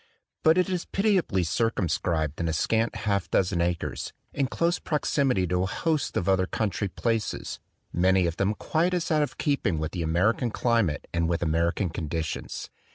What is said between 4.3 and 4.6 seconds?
in